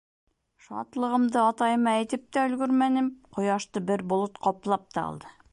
Шатлығымды 0.67 1.39
атайыма 1.41 1.93
әйтеп 1.99 2.25
тә 2.37 2.47
өлгөрмәнем, 2.49 3.13
ҡояшты 3.39 3.87
бер 3.93 4.09
болот 4.15 4.45
ҡаплап 4.49 4.93
та 4.99 5.09
алды. 5.13 5.37